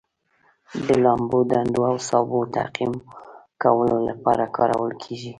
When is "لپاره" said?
4.09-4.43